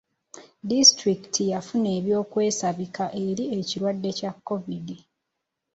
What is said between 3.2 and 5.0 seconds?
eri ekirwadde kya covid.